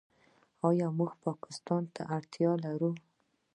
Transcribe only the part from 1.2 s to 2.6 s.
پاکستان ته اړتیا